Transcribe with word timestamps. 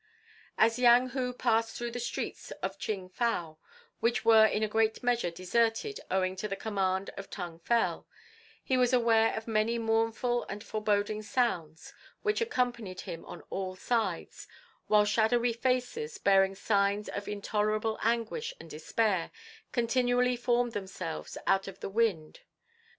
As 0.57 0.79
Yang 0.79 1.09
Hu 1.09 1.31
passed 1.31 1.75
through 1.75 1.91
the 1.91 1.99
streets 1.99 2.49
of 2.63 2.79
Ching 2.79 3.07
fow, 3.07 3.59
which 3.99 4.25
were 4.25 4.47
in 4.47 4.63
a 4.63 4.67
great 4.67 5.03
measure 5.03 5.29
deserted 5.29 5.99
owing 6.09 6.35
to 6.37 6.47
the 6.47 6.55
command 6.55 7.11
of 7.17 7.29
Tung 7.29 7.59
Fel, 7.59 8.07
he 8.63 8.77
was 8.77 8.93
aware 8.93 9.31
of 9.35 9.47
many 9.47 9.77
mournful 9.77 10.43
and 10.49 10.63
foreboding 10.63 11.21
sounds 11.21 11.93
which 12.23 12.41
accompanied 12.41 13.01
him 13.01 13.23
on 13.25 13.43
all 13.51 13.75
sides, 13.75 14.47
while 14.87 15.05
shadowy 15.05 15.53
faces, 15.53 16.17
bearing 16.17 16.55
signs 16.55 17.07
of 17.07 17.27
intolerable 17.27 17.99
anguish 18.01 18.55
and 18.59 18.71
despair, 18.71 19.29
continually 19.71 20.35
formed 20.35 20.71
themselves 20.71 21.37
out 21.45 21.67
of 21.67 21.79
the 21.79 21.89
wind. 21.89 22.39